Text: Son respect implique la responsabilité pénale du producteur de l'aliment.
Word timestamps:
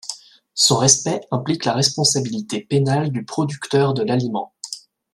Son 0.55 0.77
respect 0.79 1.21
implique 1.29 1.63
la 1.65 1.75
responsabilité 1.75 2.59
pénale 2.59 3.11
du 3.11 3.23
producteur 3.23 3.93
de 3.93 4.01
l'aliment. 4.01 4.51